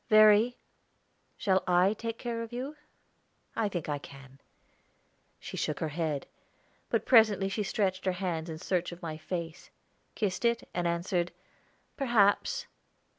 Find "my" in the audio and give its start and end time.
9.03-9.17